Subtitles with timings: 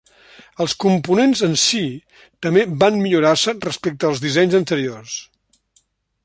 [0.63, 1.81] Els components en si
[2.45, 5.21] també van millorar-se respecte als dissenys anteriors.